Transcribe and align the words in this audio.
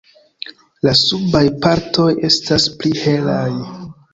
La 0.87 0.93
subaj 1.01 1.43
partoj 1.65 2.09
estas 2.31 2.67
pli 2.81 2.95
helaj. 3.05 3.47